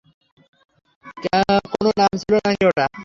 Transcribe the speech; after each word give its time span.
কোনো 1.71 1.89
নাম 1.99 2.11
ছিলো 2.21 2.37
নাকি 2.45 2.63
এটা? 2.69 2.85